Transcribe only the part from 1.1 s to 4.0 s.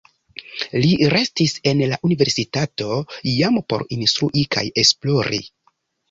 restis en la universitato jam por